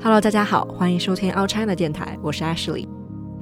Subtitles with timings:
[0.00, 2.86] Hello，大家好，欢迎收听 Out China 电台，我是 Ashley。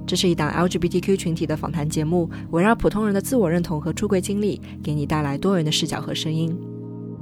[0.06, 6.58] 这是一档 LGBTQ 群体的访谈节目，围绕普通人的自我认同和出柜经历，给你带来多元的视角和声音。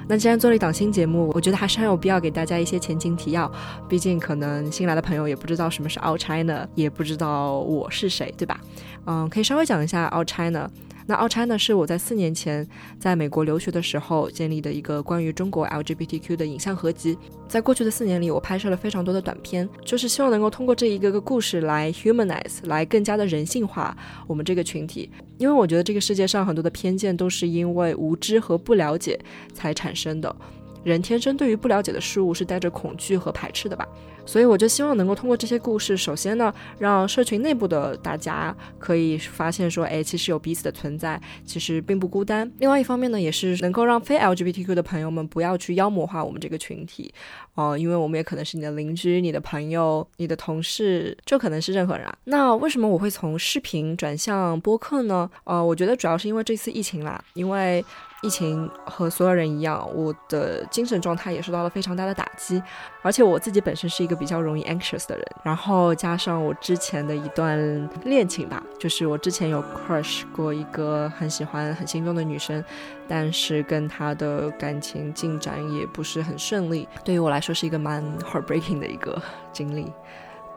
[0.06, 3.50] 那既然做了一档新节目，我觉得还是很有必要给大家一些前情提要，
[3.88, 8.60] 毕竟可能新来的朋友也不知道什么是 Out China，也不知道我是谁，对吧？
[9.06, 10.70] 嗯，可以稍微讲一下 Out China。
[11.06, 12.66] 那奥差呢是我在四年前
[12.98, 17.16] 在美国留学的时候建立的一个关于中国 LGBTQ 的影像合集。
[17.46, 23.96] 在过去的四年里，我拍摄了非常多的短片，就是希望能够通过这一个个故事来 humanize，来更加的人性化
[24.26, 25.10] 我们这个群体。
[25.36, 29.18] 因为我觉得这个世界上很多的偏见都是因为无知和不了解
[29.52, 30.34] 才产生的。
[30.84, 33.88] 人天生对于不了解的事物是带着恐惧和排斥的吧，
[34.26, 42.50] 所以我就希望能够通过这些故事，首先呢，让社群内部的大家可以发现说，哎，其实有彼此的存在，其实并不孤单。
[42.58, 47.12] 另外一方面呢，也是能够让非 LGBTQ 的朋友们不要去妖魔化我们这个群体，
[47.54, 52.14] 哦，因为我们也可能是你的邻居、你的朋友、你的同事，就可能是任何人啊。
[52.24, 55.30] 那为什么我会从视频转向播客呢？
[55.44, 57.82] 呃，我觉得主要是因为这次疫情啦，因为。
[58.24, 62.62] 疫情和所有人一样，我的精神状态也受到了非常大的打击，
[63.02, 72.64] 而且我自己本身是一个比较容易 anxious 的人，然后加上我之前的一段恋情吧，就是我之前有 crush 过一个很喜欢、很心动的女生，
[73.06, 79.20] 但是跟她的感情进展也不是很顺利，对于我来说是一个蛮 heartbreaking 的一个
[79.52, 79.92] 经历。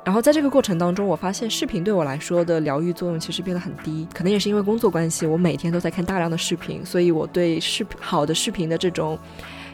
[0.08, 9.19] 然后在这个过程当中，我发现视频对我来说的疗愈作用其实变得很低，可能也是因为工作关系，我每天都在看大量的视频，所以我对视频好的视频的这种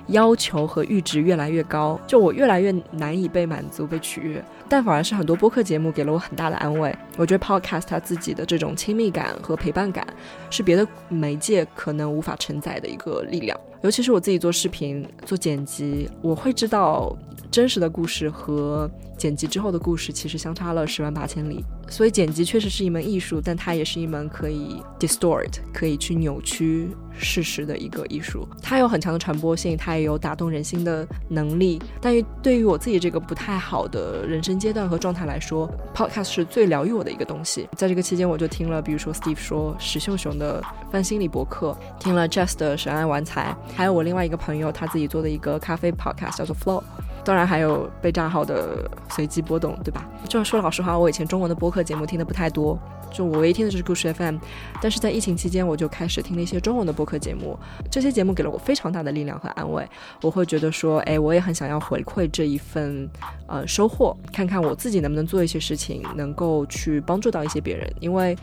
[0.08, 4.44] 要求和阈值越来越高，就我越来越难以被满足、被取悦。
[4.68, 6.92] 但反而是很多播客节目给了我很大的安慰。
[7.16, 10.04] 我觉得 Podcast 它自己的这种亲密感和陪伴感，
[10.50, 13.56] 是别的媒介可能无法承载的一个力量。
[13.84, 17.16] 尤其是我自己做视频、做剪辑，我会知道。
[17.52, 18.90] 真实的故事和
[19.24, 28.46] 剪辑之后的故事其实相差了十万八千里，所以剪辑确实是一门艺术，但它也是一门可以 distort、可以去扭曲事实的一个艺术。
[28.62, 31.82] 它有很强的传播性，它也有打动人心的能力。
[32.02, 37.70] 但于对于我自己这个不太好的人生阶段和状态来说，podcast 是最疗愈我的一个东西。
[37.78, 40.62] 在这个期间，我就听了，比如说 Steve 说石秀雄的
[40.92, 46.84] 泛心理博客，听了 Just 的神爱玩财，还有我另外一个朋友他自己做的一个咖啡 podcast 叫做 Flow。
[47.24, 50.06] 当然还有被炸号的随机波动，对吧？
[50.28, 52.78] 就说老实话，我以前中文的播客节目听的不太多，
[53.12, 54.38] 就我唯一听的就是故事 FM。
[54.82, 57.58] 但是在疫情期间，我就开始听了一些中文的播客节目，
[57.90, 59.88] 这些节目给了我非常大的力量和安慰。
[60.22, 63.10] 我会觉得说，哎，我也很想要回馈这一份
[63.48, 67.90] 呃收获，看看我自己能不能做一些事情，能够去帮助到一些别人。
[68.00, 68.36] 因为，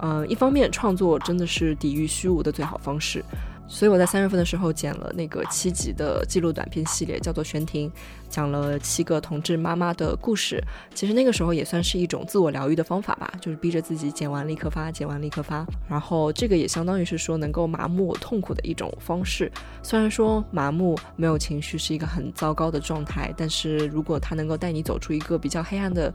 [0.00, 3.22] 嗯，一方面创作真的是抵御虚无的最好方式。
[3.68, 7.90] 所以我在三月份的时候剪了那个七集的记录短片系列，叫做《悬停》，
[8.30, 10.62] 讲了七个同志妈妈的故事。
[10.94, 15.66] 其实那个时候也算是一种自我疗愈的方法吧， 就是逼着自己剪完立刻发，剪完立刻发。
[15.88, 19.50] 然后这个也相当于是说能够麻木我痛苦的一种方式。
[19.82, 26.14] 虽然说麻木没有情绪是一个很糟糕的状态，但是如果它能够带你走出一个比较黑暗的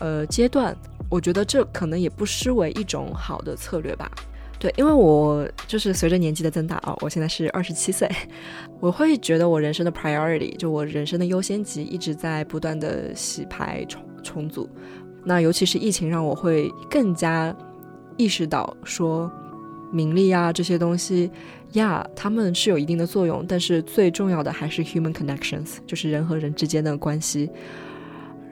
[0.00, 0.76] 呃阶段，
[1.08, 4.10] 我觉得这可能也不失为一种好的策略吧。
[4.58, 8.10] 对，因为我就是随着年纪的增大啊，我现在是二十七岁，
[8.80, 14.68] 我会觉得我人生的 priority 就我人生的优先级一直在不断的洗牌重重组。
[15.24, 17.54] 那尤其是疫情让我会更加
[18.16, 19.30] 意识到说，
[19.92, 21.30] 名利啊这些东西
[21.74, 27.48] 呀，他们是有一定的作用，但是最重要的还是 human connections，就是人和人之间的关系。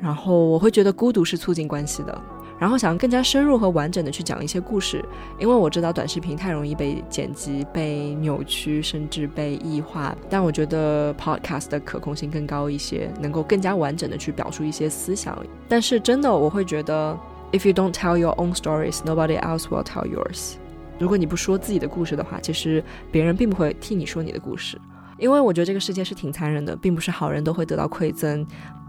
[0.00, 2.22] 然后我会觉得孤独是促进关系的。
[2.58, 5.04] 然后想更加深入和完整的去讲一些故事，
[5.38, 10.16] 因为我知道短视频太容易被剪辑、被扭曲，甚至被异化。
[10.30, 15.36] 但我觉得 podcast 的可控性更高一些，能够更加完整的去表述一些思想。
[15.68, 17.18] 但是真的，我会觉得
[17.52, 20.54] ，if you don't tell your own stories, nobody else will tell yours。
[20.98, 24.80] 如果你不说自己的故事的话，其实别人并不会替你说你的故事。
[25.18, 28.46] 因为我觉得这个世界是挺残忍的，并不是好人都会得到馈赠。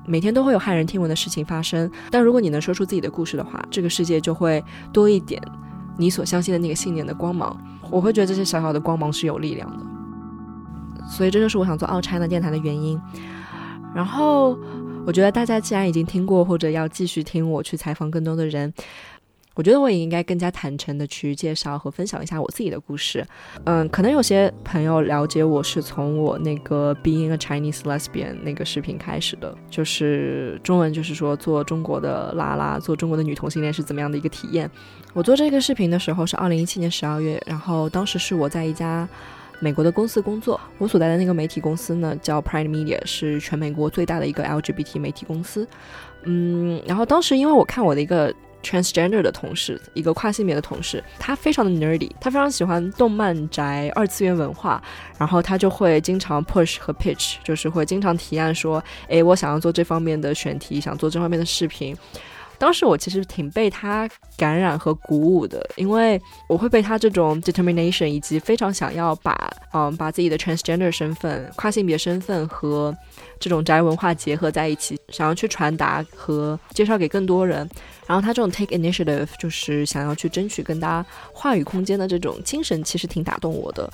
[0.07, 4.63] 每天都会有骇人听闻的事情发生，但如果你能说出自己的故事的话，这个世界就会
[4.93, 5.41] 多一点
[5.97, 7.55] 你所相信的那个信念的光芒。
[7.91, 9.85] 我会觉得这些小小的光芒是有力量的，
[11.09, 12.99] 所以这就是我想做奥 China 电台的原因。
[13.93, 14.57] 然后，
[15.05, 18.73] 我觉得大家既然已经听过，或者要继续听我去采访更多的人。
[19.57, 23.25] 我觉得我也应该更加坦诚的去介绍和分享一下我自己的故事。
[23.63, 34.69] 嗯，可能有些朋友了解我是从我那个 Being a Chinese Lesbian 那个视频开始的，就是中文就是说做中国的拉拉，做中国的女同性恋是怎么样的一个体验。
[35.13, 39.09] 我做这个视频的时候是二零一七年十二月，然后当时是我在一家
[39.59, 40.61] 美国的公司工作。
[40.77, 45.67] 我所在的那个媒体公司呢，叫 Prime Media，是全美国最大的一个 LGBT 媒体公司。
[46.25, 48.31] 嗯，然后当时因为我看我的一个。
[48.63, 54.81] Transgender 的同事，一个跨性别的同事，他非常的 nerdy，他非常喜欢动漫宅、二次元文化，
[55.17, 61.95] 然后他就会经常 push 和 pitch，就是会经常提案说，诶，我想要做这方面的选题，想做这方面的视频。
[62.57, 66.19] 当时我其实挺被他感染和鼓舞的，因为
[66.49, 72.95] 我会被他这种 determination 以及非常想要把，嗯，把自己的 transgender 身份、跨性别身份和
[73.39, 77.69] 这种宅文化结合在一起，想要去传达和介绍给更多人。
[78.07, 83.91] 然后他这种 take initiative 就是想要去争取更大话语空间的这种精神，其实挺打动我的。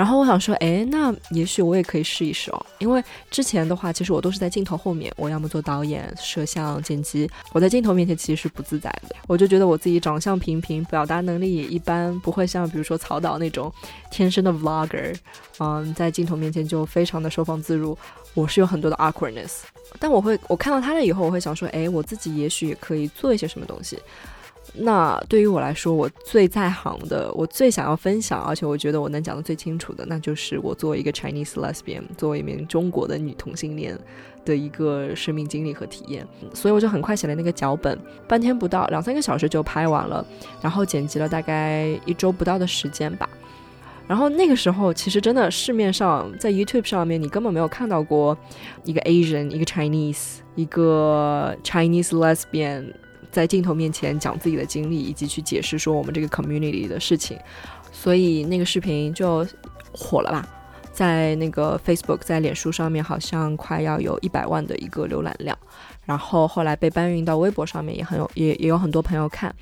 [0.00, 2.66] 然后我想说，哎，那也许我也可以试一试哦。
[2.78, 7.30] 因为之前的话，其实我都是在镜头后面，我要么做导演、摄像、剪辑。
[7.52, 13.70] 我在镜头面前其实是不自在的，我就觉得我自己长相平平，表达能力也一般，不会像比如说曹导那种
[14.10, 15.14] 天生的 vlogger，
[15.58, 17.94] 嗯，在镜头面前就非常的收放自如。
[18.32, 19.64] 我是有很多的 awkwardness。
[19.98, 23.98] 但我会，我看到他了以后，我会想说，哎，我自己也许也可以做一些什么东西。
[24.72, 33.98] 那对于我来说，我最在行的，我最想要分享，而且我觉得我能讲的最清楚的，那就是我作为一个 Chinese lesbian，作为一名中国的女同性恋
[34.44, 36.26] 的一个生命经历和体验。
[36.54, 40.24] 所以我就很快写了那个脚本，半天不到，两三个小时就拍完了，
[40.62, 43.28] 然后剪辑了大概一周不到的时间吧。
[44.06, 48.36] 然后那个时候，其实真的市面上在 YouTube 上面，你根本没有看到过
[48.84, 52.92] 一个 Asian、一个 Chinese、一个 Chinese lesbian
[53.30, 57.38] 在镜头面前讲自己的经历，以及去解释说我们这个 community 的事情。
[57.92, 59.46] 所以那个视频就
[59.92, 60.48] 火了吧，
[60.92, 65.56] 在那个 Facebook、在脸书上面，好像快要有一百万的一个浏览量。
[66.04, 69.54] 然后后来被搬运到微博上面，也很有，也也有很多朋友看。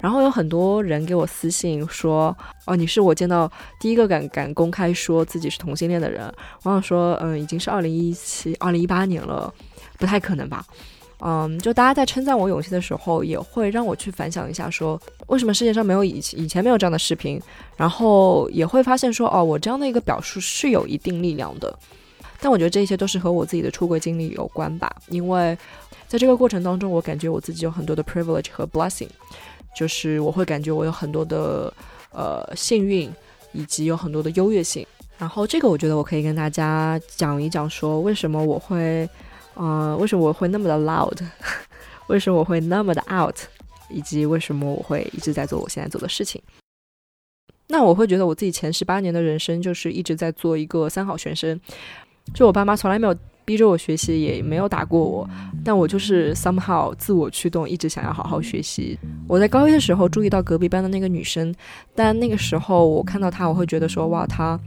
[0.00, 2.34] 然后有很多人给我私信说
[2.66, 6.32] ：“哦，你是我见到第一个敢敢公开说自己是同性恋的人。”
[6.64, 9.52] 我想说，嗯，已经是二零一七、二零一八年了，
[9.98, 10.64] 不太可能吧？
[11.20, 17.40] 嗯，就大家在称赞我勇气的时候，也会让我去反想一下，说为什么世界上没有以以前没有这样的视频？
[17.76, 21.78] 然后也会发现说，哦，我这样的一个表述是有一定力量的。
[22.40, 25.56] 但我觉得这些都是和我自己的出轨经历有关吧，因为
[26.08, 29.08] 在这个过程当中，我感觉我自己有很多的 privilege 和 blessing。
[29.76, 31.72] 就是我会感觉我有很多的
[32.10, 33.08] 呃幸运，
[33.52, 34.84] 以及有很多的优越性。
[35.16, 39.08] 然后这个我觉得我可以跟大家讲一讲，说为什么我会，
[39.54, 41.18] 呃，为什么我会那么的 loud，
[42.08, 43.36] 为什么我会那么的 out，
[43.88, 46.40] 以及为什么我会一直在做我现在做的事情。
[47.68, 51.60] 那我会觉得我自己前十八年的人生就是一直在做一个三好学生，
[52.34, 53.16] 就我爸妈从来没有。
[53.42, 55.28] 逼着我学习也没有打过我，
[55.64, 58.96] 但我就是 somehow 自我驱动，一直想要好好学习。
[59.26, 61.52] 我在高一的时候注意到隔壁班的那个女生，
[61.92, 64.60] 但那个时候我看到她，我会觉得说哇，她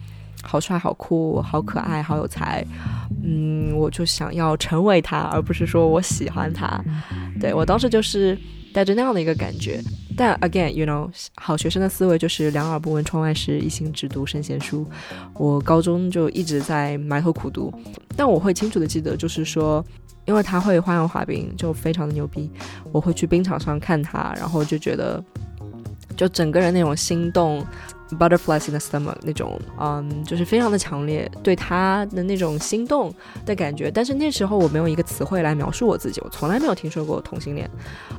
[0.43, 2.63] 好帅、好酷、好可爱、好有才，
[3.23, 6.83] 嗯，我就想要成为他，而不是说我喜欢他。
[7.39, 8.37] 对我当时就是
[8.73, 9.81] 带着那样的一个感觉。
[10.15, 14.85] 但 again，you know，好学生的思维就是两耳不闻窗外事，一心只读圣贤书。
[15.33, 17.73] 我高中就一直在埋头苦读，
[18.15, 19.83] 但我会清楚的记得，就是说，
[20.25, 22.51] 因为他会花样滑冰，就非常的牛逼。
[22.91, 25.23] 我会去冰场上看他，然后就觉得，
[26.15, 27.65] 就整个人那种心动。
[28.17, 33.13] Butterflies in the stomach 那种，嗯，就是非常的强烈，对他的那种心动
[33.45, 33.91] 的感觉。
[33.91, 37.69] 但是那时候我没有一个词汇来描述我自己，我从来没有听说过同性恋。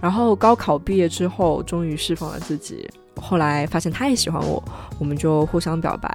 [0.00, 2.88] 然后高考毕业之后，终于释放了自己。
[3.16, 4.62] 后来发现他也喜欢我，
[4.98, 6.12] 我们就互相表白。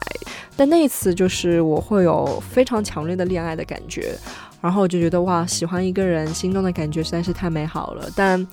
[0.58, 4.14] 但那一次就是我会有非常强烈的恋爱的感觉，
[4.62, 8.10] 然后我就觉得哇，喜欢一个人，心动的感觉实在是太美好了。
[8.16, 8.46] 但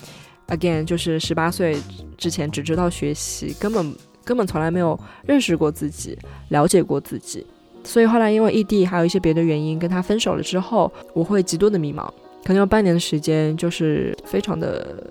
[0.46, 1.76] again，就是十八岁
[2.16, 3.94] 之前只知道学习，根本。
[4.26, 6.18] 根本从来没有认识过自己，
[6.48, 7.46] 了解过自己，
[7.82, 12.04] 所以后来因为异地，还有一些别的原因，跟他分手了之后，我会极度的迷茫，
[12.44, 15.02] 可能有半年的时间，就是非常的。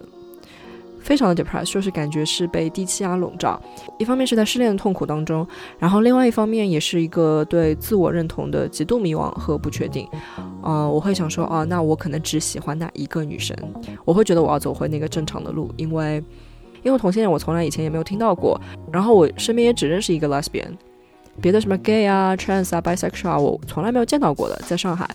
[1.05, 3.61] 非常的 depressed，就是感觉是被低气压笼罩。
[3.99, 10.09] 一方面是在失恋的痛苦当中，然后另外一方面也是一个对自我认同的极度迷惘和不确定。
[10.63, 13.55] 嗯，我会想说，哦，那我可能只喜欢那一个女生，
[14.03, 16.23] 我会觉得我要走回那个正常的路，因为。
[16.85, 18.61] 因为同性恋我从来以前也没有听到过，
[18.93, 20.71] 然后我身边也只认识一个 lesbian，
[21.41, 25.09] 别的什么 gay 啊、trans 啊、bisexual 啊我从来没有见到过的，在上海。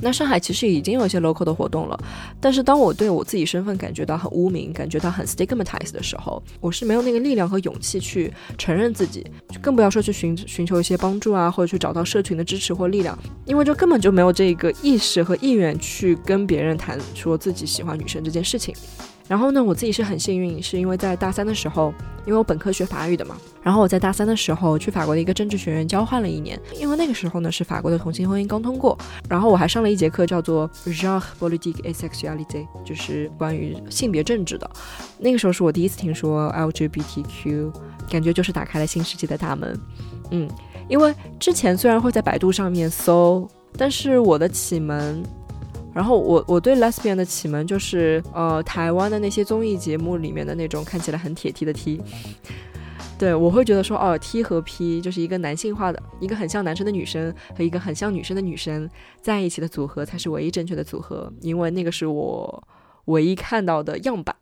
[0.00, 1.96] 那上海其实已经有一些 local 的活动了，
[2.40, 9.24] 但是当我对我自己身份感觉到很污名，感觉到很 stigmatized 的时候，我是没有那个力量和勇气去承认自己，
[9.60, 18.74] 更不要说去寻寻求一些帮助啊，或者去找到社群的支持或力量，因为就根本就没有这个意识和意愿去跟别人谈说自己喜欢女生这件事情。
[19.32, 21.90] 然后呢，我自己是很幸运，是因为在大三的时候，
[22.26, 28.94] 因为我本科学法语的嘛，然后我在大三的时候去法国的一个政治学院交换了一年，因为那个时候呢是法国的同性婚姻刚通过，
[29.30, 34.70] 然后我还上了一节课叫做 genre politique et sexualité，就是关于性别政治的。
[35.18, 37.72] 那个时候是我第一次听说 LGBTQ，
[38.10, 39.80] 感觉就是打开了新世界的大门。
[40.30, 40.46] 嗯，
[40.90, 43.48] 因为之前虽然会在百度上面搜，
[43.78, 45.24] 但是我的启蒙。
[45.94, 52.00] 然后我我对 lesbian 的启蒙就是呃台湾的那些综艺节目里面的那种看起来很铁 T 的 T，
[53.18, 58.88] 对我会觉得说哦 T 和 P 就是一个男性化的一个很像男生的女生和一个很像女生的女生
[59.20, 62.66] 在一起的组合才是唯一正确的组合，因为那个是我
[63.04, 64.34] 唯一看到的样板，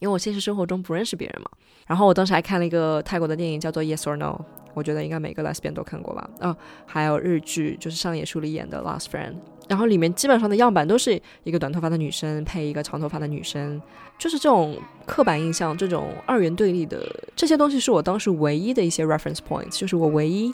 [0.00, 1.50] 因为我现实生活中不认识别人嘛。
[1.86, 6.28] 然后我当时还看了一个泰国的电影叫做 Yes or No，我觉得应该每个 lesbian 都看过吧。
[6.40, 9.34] 哦，还有日剧就是上野树里演的 Last Friend。
[9.68, 13.80] 然后里面基本上的样板都是一个短头发的女生配一个长头发的女生，
[14.18, 17.04] 就是这种刻板印象，这种二元对立的
[17.34, 20.52] 这些东西是我当时唯一的一些 reference points，就是我唯一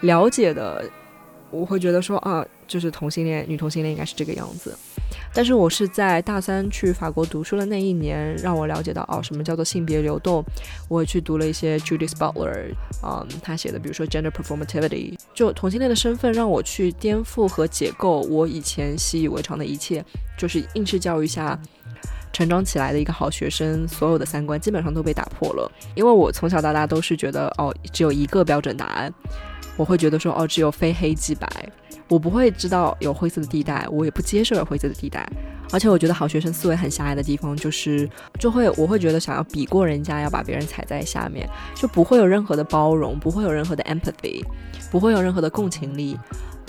[0.00, 0.84] 了解的，
[1.50, 4.76] 我会觉得说啊，就是同性恋女同性恋应该是这个样子。
[5.32, 10.44] 但是我是在大三去法国读书的那一年，让我了解到哦，什么叫做性别流动。
[10.88, 20.04] 我也去读了一些 Judith Butler，嗯，他写的，比如说 Gender Performativity，就同性恋的身份，让我去颠覆和解构我以前习以为常的一切，
[20.38, 21.58] 就是应试教育下
[22.32, 25.70] 成长起来的一个好学生，所有的三观基本上都被打破了。
[25.94, 29.12] 因为我从小到大都是觉得哦，只有一个标准答案，
[29.76, 31.46] 我会觉得说哦，只有非黑即白。
[32.08, 35.28] 我不会知道有灰色的地带，我也不接受有灰色的地带。
[35.72, 38.08] 而且我觉得好学生思维很狭隘的地方，就是
[38.38, 44.44] 就会我会觉得想要比过人家，要把别人踩在下面，就不会有任何的包容，不会有任何的 empathy，
[44.92, 46.16] 不会有任何的共情力，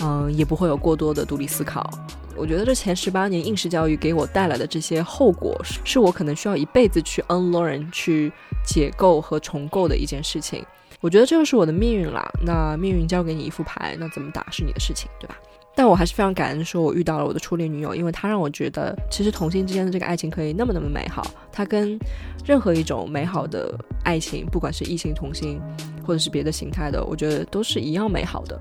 [0.00, 1.88] 嗯，也不会有过多的独立思考。
[2.34, 8.32] 我觉得这前十八年应试教育给我带来的这些后果，是我可能需要一辈子去 unlearn、去
[8.64, 10.64] 解构和重构的一件事情。
[11.00, 12.28] 我觉得这就是我的命运啦。
[12.44, 15.36] 那命运交给你一副牌，那怎么打是你的事情，对吧？
[15.76, 21.24] 但我还是非常感恩，说我遇到了我的初恋女友，因为她让我觉得，其实同性之间的这个爱情可以那么那么美好。
[21.52, 21.96] 它跟
[22.44, 25.60] 任何一种美好的爱情，不管是异性同性，
[26.04, 28.60] 或者是别的形态的，我觉得都是一样美好的。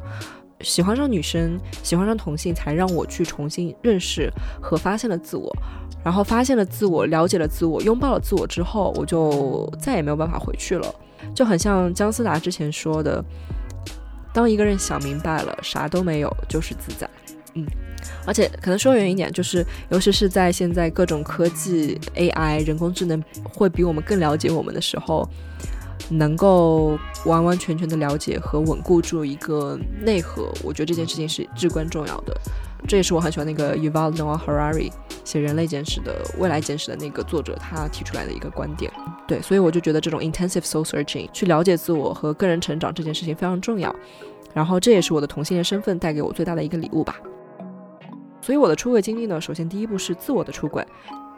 [0.62, 5.52] 喜欢上女生，喜欢上同性，才让我去重新认识和发现了自我。
[6.04, 10.94] 然后发现了自我，了解了自我，拥抱了自我之后，我就再也没有办法回去了。
[11.36, 13.24] 就很像姜思达之前说的
[14.34, 17.10] ：“当一个人想明白了，啥都没有就是自在。”
[17.56, 17.66] 嗯，
[18.26, 25.28] 而且可能说远一点，就是尤其是在现在各种科技、AI、人工智能会比我们更了解我们的时候，
[26.10, 32.40] 能够完完全全的了解和稳固住一个内核，我觉得这件事情是至关重要的。
[32.86, 34.92] 这也是我很喜欢那个 Yuval Noah Harari
[35.24, 38.92] 写《人类简史》的未来简史的那个作者他提出来的一个观点。
[39.28, 43.94] 对，所以我就觉得这种 intensive soul searching 去了解自我和个人成长这件事情非常重要。
[44.54, 47.16] 然后这也是我的同性恋身份带给我最大的一个礼物吧。
[48.42, 50.86] 所以我的出轨经历呢，首先第一步是自我的出轨。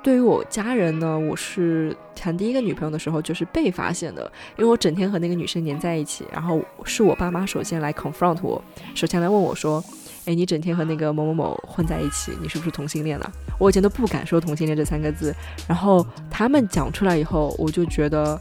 [0.02, 8.62] 对于我家人呢，我是谈第一个女朋友的时候就是被发现的，因为我整天和那个女生黏在一起，然后是我爸妈首先来 confront 我，
[8.94, 9.84] 首先来问我说。
[10.26, 13.32] 哎，你整天和那个某某某混在一起，你是不是同性恋了？
[13.58, 15.36] 我以前都不敢说同性恋这三个字，
[15.68, 18.40] 然后他们讲出来以后，我就觉得。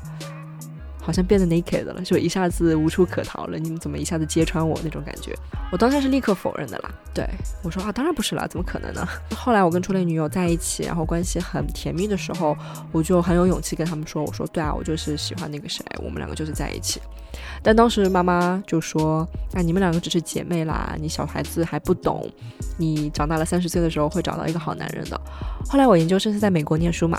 [1.08, 3.58] 好像变得 naked 了，就一下子无处可逃了。
[3.58, 5.34] 你们怎么一下子揭穿我那种感觉？
[5.72, 6.90] 我当下是立刻否认的啦。
[7.14, 7.26] 对
[7.64, 9.08] 我说啊，当然不是啦，怎么可能呢？
[9.34, 12.54] 后来我跟初恋女友在一起，然后关系很甜蜜的时候，
[12.92, 17.00] 我就很有勇气跟他们说，我说对啊，我就是喜欢那个谁，我们两个就是在一起。
[17.62, 22.30] 但当时妈妈就说，啊，你们两个只是姐妹啦，你小孩子还不懂，
[22.76, 25.18] 你长大了三十岁的时候会找到一个好男人的。
[25.66, 27.18] 后来我研究生是在美国念书嘛，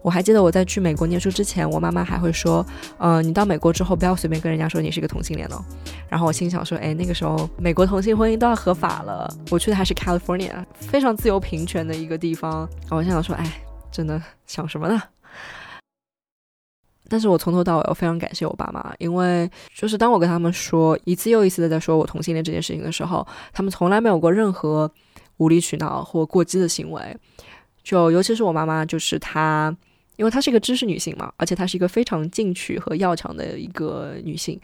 [0.00, 2.64] 我还记得我在去美国念书之前，我妈妈还会说，
[2.98, 3.25] 嗯。
[3.26, 5.64] 你到美国之后，不要随便跟人家说你是一个同性恋哦。
[6.08, 12.68] 然后我心想说，哎，那个时候美国同性婚姻都要合法了，我去的还是 California，非常自由平权的一个地方。
[12.90, 15.02] 我心想说，哎，真的想什么呢？
[17.08, 24.90] 但是我从头到尾，我非常感谢我爸妈，因为就是当我跟他们说一次又一次的在说我同性恋这件事情的时候，他们从来没有过任何
[25.38, 27.16] 无理取闹或过激的行为。
[27.82, 29.76] 就尤其是我妈妈，就是她。
[30.16, 34.60] 因为她是一个知识女性嘛，而且她是一个非常进取和要强的一个女性。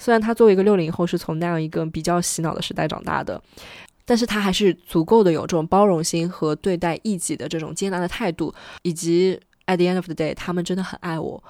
[0.00, 3.40] 虽然她作为一个六零后是从那样一个比较洗脑的时代长大的，
[4.04, 11.42] 但是她还是足够的有这种包容心和对待异己的这种接纳的态度，以及 at the end of the day，他们真的很爱我，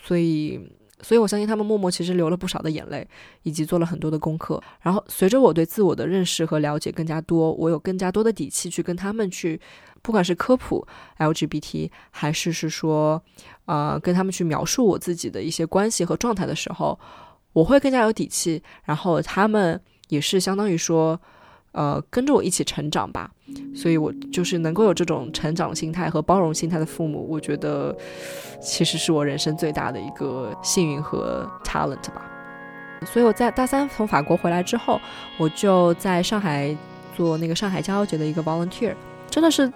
[0.00, 0.60] 所以，
[1.02, 3.06] 所以我相信他们默默其实流了不少的眼泪，
[3.42, 4.62] 以及做了很多的功课。
[4.80, 9.60] 然后随着我对自我的认识和了解更加多，我有更加多的底气去跟他们去。
[10.02, 10.86] 不管是科普
[11.18, 13.22] LGBT，还是是说，
[13.66, 16.98] 呃，跟他们去描述我自己的一些关系和状态的时候，
[17.52, 18.62] 我会更加有底气。
[18.84, 21.20] 然后他们也是相当于说，
[21.72, 23.30] 呃，跟着我一起成长吧。
[23.74, 27.94] 所以我就是能够有这种成长心态和包容心态的父母，我觉得
[28.62, 32.30] 其实是我人生最大的一个幸运和 talent 吧。
[33.04, 35.00] 所以我在大三从法国回来之后，
[35.36, 36.74] 我就在上海
[37.16, 38.94] 做那个上海骄傲节的一个 volunteer，
[39.28, 39.70] 真的是。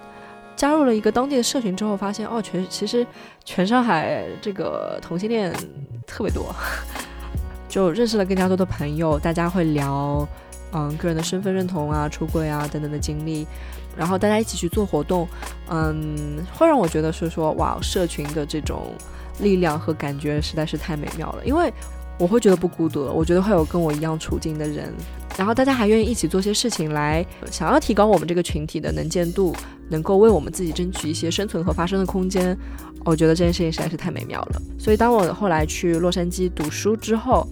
[0.56, 3.06] 加入了一个当地的社群之后，发现哦，全其实
[3.44, 5.52] 全上海这个同性恋
[6.06, 6.54] 特别多，
[7.68, 10.26] 就认识了更加多的朋友，大家会聊
[10.72, 13.46] 嗯个人的身份认同啊、出柜啊等等的经历，
[13.96, 15.28] 然后大家一起去做活动，
[15.68, 18.94] 嗯，会让我觉得是说哇，社群的这种
[19.40, 21.72] 力量和感觉实在是太美妙了，因为
[22.18, 24.94] 我会觉得不孤独，我觉得会有跟我一样处境的人。
[25.36, 29.54] 然后大家还愿意一起做些事情来，想要提高我们这个群体的能见度，
[29.88, 32.56] 能够为我们自己争取一些生存和发声的空间。
[33.04, 34.62] 我觉得这件事情实在是太美妙了。
[34.78, 37.46] 所以当我后来去洛杉矶读书之后，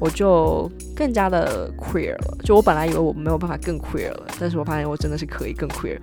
[0.00, 2.38] 我就更加的 queer 了。
[2.44, 5.98] 就我本来以为我没有办法更 queer 了，但是我发现我真的是可以更 queer。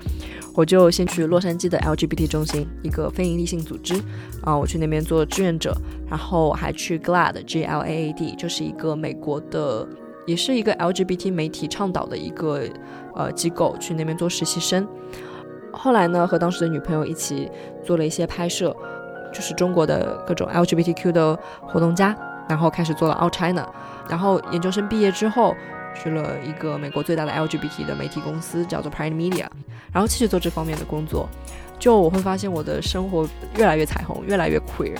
[0.53, 3.93] 我就先去洛杉矶的 LGBT 中心，一个非营利性组织
[4.41, 5.77] 啊，我去那边做志愿者，
[6.09, 9.85] 然后还去 GLAD G L A A D，就是一个美国的。
[10.25, 12.61] 也是一个 LGBT 媒体倡导的一个
[13.15, 14.87] 呃机构，去那边做实习生。
[15.71, 17.51] 后来呢，和当时的女朋友一起
[17.83, 18.75] 做了一些拍摄，
[19.33, 22.15] 就是中国的各种 LGBTQ 的活动家，
[22.47, 23.67] 然后开始做了 Out China。
[24.09, 25.53] 然后研究生毕业之后，
[25.93, 29.47] 去了一个美国最大的 LGBT 的媒体公司，叫做 Pride Media，
[29.91, 31.27] 然后继续做这方面的工作。
[31.77, 33.27] 就我会发现我的生活
[33.57, 34.95] 越来越彩虹，越来越 queer。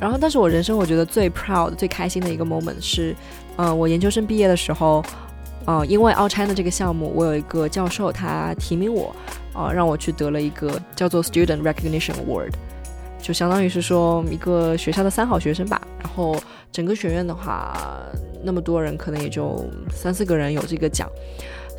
[0.00, 3.14] 然后，但是我人生我觉得最 proud、最开心的一个 moment 是，
[3.56, 5.02] 嗯，我研究生毕业的时候，
[5.66, 9.14] 呃，因为 Out China 这个项目，我有一个教授他提名我，
[9.54, 12.52] 呃，让我去得了一个叫做 Student Recognition Award，
[13.20, 15.82] 就相当于是说一个学校的三好学生吧。
[15.98, 16.36] 然后
[16.70, 17.76] 整个学院的话，
[18.44, 21.08] 那么多人，可能也就三四个人有这个奖。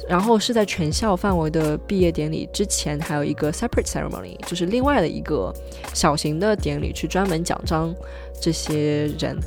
[0.07, 5.53] 然后是在全校范围的毕业典礼之前，还有一个 separate ceremony，就是另外的一个
[5.93, 7.93] 小型的典礼，去专门奖章
[8.39, 9.37] 这些人。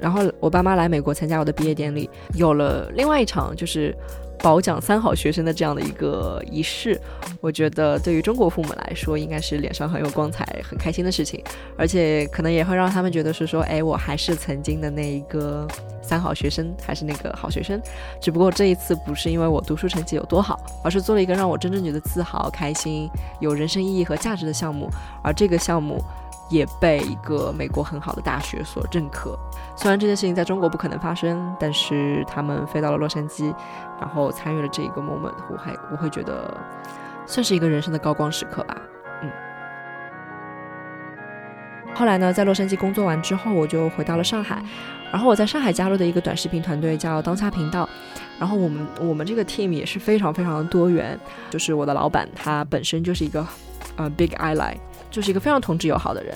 [0.00, 3.94] 然后我爸妈来美国参加我的毕业典礼，有了另外一场就是。
[4.38, 7.00] 褒奖三好学生的这样的一个仪式，
[7.40, 11.42] 我觉得对于中国父母来说，应该是脸上很有光彩、很开心的事情，
[11.76, 15.66] 而且可能也会让他们觉得是说，哎，我还是曾经的那一个
[16.02, 17.80] 三好学生，还是那个好学生。
[18.20, 23.08] 只不过这一次不是因为我读书成绩有多好，而是做了一个让我真正觉得自豪、开心、
[23.40, 24.88] 有人生意义和价值的项目，
[25.22, 26.02] 而这个项目。
[26.48, 29.38] 也被一个美国很好的大学所认可。
[29.76, 33.54] 虽然这件事情在中国不可能发生，但是他们飞到了洛杉矶，
[34.00, 36.56] 然后参与了这一个 moment，我还我会觉得
[37.26, 38.76] 算是一个人生的高光时刻吧。
[39.22, 39.30] 嗯。
[41.94, 44.62] 后来呢，在洛杉矶工作完之后，我就回到了上海。
[45.10, 47.88] 然后我在上海加入的一个短视频团队叫当下频道。
[48.38, 51.18] 然后我们我们这个 team 也是非常非常的多元。
[51.50, 53.44] 就是我的老板他本身就是一个
[53.96, 54.76] 呃 big ally。
[55.10, 56.34] 就是一个非常同志友好的人，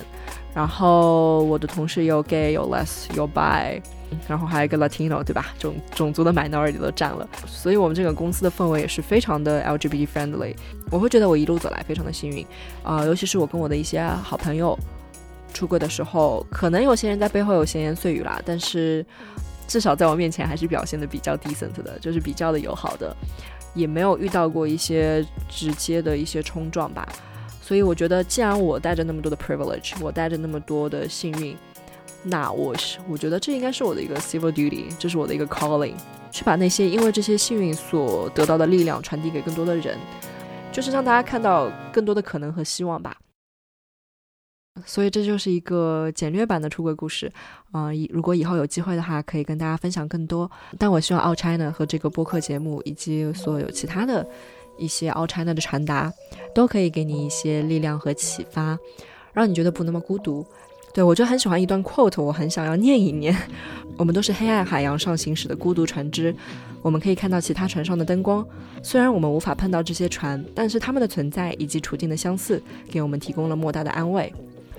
[0.55, 3.81] 然后我的同事有 gay 有 les 有 bi，
[4.29, 5.47] 然后还有一个 latino，对吧？
[5.59, 10.55] 种种族的 minority 都占了，所以我们这个公司的氛围也是非常的 LGBT friendly。
[10.91, 12.47] 我会觉得我一路走来非常的幸运
[12.83, 14.79] 啊，尤其是我跟我的一些好朋友
[15.53, 19.05] 出柜的时候，可能有些人在背后有闲言碎语啦，但是
[19.69, 23.15] 至少在我面前还是表现的比较 decent 的，就是比较的友好的，
[23.75, 27.07] 也没有遇到过一些直接的一些冲撞吧。
[27.73, 31.57] 所以我觉得，既然我带着那么多的 privilege，我带着那么多的幸运，
[32.23, 35.95] 那我是我觉得这应该是我的一个 civil duty，这是我的一个 calling，
[36.31, 39.99] 去把那些因为这些幸运所得到的力量传递给更多的人，
[40.71, 43.17] 就是让大家看到更多的可能和希望吧。
[44.85, 47.33] 所以这就是一个简略版的出轨故事，
[47.71, 50.51] 啊，如果以后有机会的话，可以跟大家分享更多。
[50.79, 54.29] 但我希望 Out China 和这个播客节目以及所有其他的。
[54.83, 56.13] 一些 All China 的传达，
[56.55, 58.77] 都可以给你一些力量和启发，
[59.33, 60.45] 让你觉得不那么孤独。
[60.93, 63.35] 对我就很喜欢一段 quote，我很想要念一念。
[63.97, 66.35] 我们都是黑暗海洋上行驶的孤独船只，
[66.83, 68.47] 我们可以看到其他船上的灯光，
[68.83, 74.31] 虽然我们无法碰到这些船，但是它们的存在以及处境的相似，给我们提供了莫大的安慰。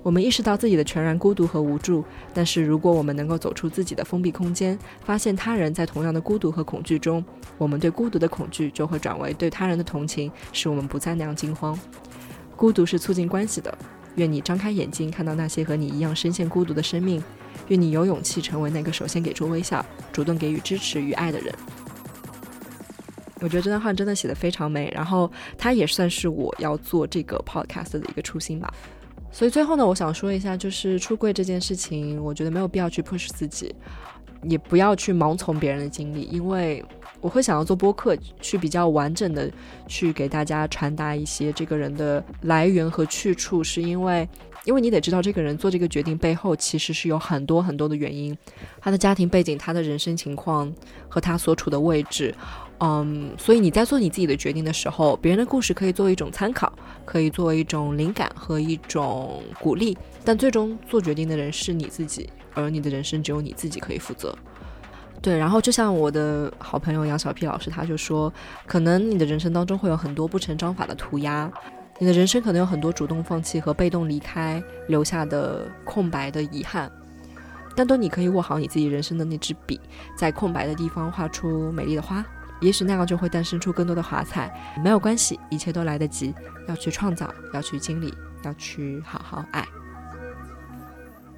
[0.03, 7.23] 我们意识到自己的全然孤独和无助，但是如果我们能够走出自己的封闭空间，发现他人在同样的孤独和恐惧中，
[7.57, 11.79] 我们对孤独的恐惧就会转为对他人的同情，使我们不再那样惊慌。
[12.57, 13.75] 孤独是促进关系的。
[14.15, 17.23] 愿你张开眼睛，看到那些和你一样深陷孤独的生命。
[17.69, 21.51] 愿你有勇气成为那个首先给出微笑、主动给予支持与爱的人。
[23.39, 28.71] 我觉得这段话真的写的非常美，然后它也算是我要做这个 podcast 的一个初心吧。
[29.33, 33.73] 所以最后呢，我想说一下，就是出柜这件事情，我觉得没有必要去 push 自己，
[34.43, 36.85] 也不要去盲从别人的经历，因为
[37.19, 39.51] 我会想要做播客，去比较完整的
[39.87, 44.29] 去给大家传达一些这个人的来源和去处，是因为。
[44.65, 48.33] 因为你得知道，这个人做这个决定背后其实是有很多很多的原因，
[48.79, 50.73] 他的家庭背景、他的人生情况
[51.09, 52.33] 和他所处的位置，
[52.79, 56.71] 嗯，所以你在做你自己的决定的时候，别人的故事可以作为一种参考，
[57.05, 64.35] 可以作为一种灵感和一种鼓励，但最终做决定的人是你自己，而你的人生只有你自己可以负责。
[65.21, 68.31] 对，然后就像我的好朋友杨小 P 老师，他就说，
[68.65, 71.51] 可能你的人生当中会有很多不成章法的涂鸦。
[71.99, 76.91] 你的人生可能有很多主动放弃和被动离开留下的空白的遗憾，
[77.75, 79.79] 但都你可以握好你自己人生的那支笔，
[80.17, 82.25] 在空白的地方画出美丽的花，
[82.61, 84.51] 也许那样就会诞生出更多的华彩。
[84.83, 86.33] 没有关系，一切都来得及。
[86.67, 88.13] 要去创造，要去经历，
[88.43, 89.67] 要去好好爱。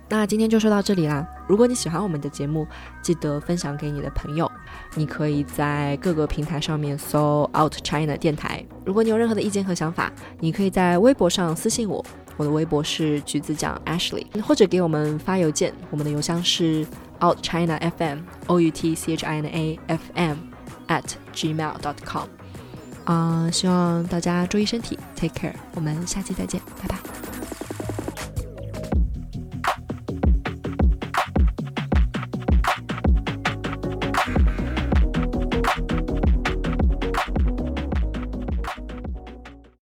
[0.07, 1.27] 那今天就说到这里啦。
[1.47, 2.67] 如果你喜欢我们的节目，
[3.01, 4.49] 记得分享给你的朋友。
[4.93, 8.63] 你可以在各个平台上面搜 Out China 电台。
[8.85, 12.05] 如果你有任何的意见和想法，你可以在微博上私信我，
[12.37, 16.85] 我的微博是橘子酱 Ashley，或者给我们发邮件，我们的邮箱是
[17.19, 20.37] Out China FM O U T C H I N A F M
[20.87, 22.27] at gmail dot com，。
[23.05, 25.53] 啊，希望大家注意身体，Take care。
[25.73, 27.14] 我们下期再见，拜拜。